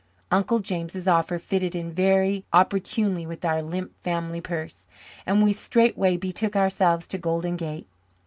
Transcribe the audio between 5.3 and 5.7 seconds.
we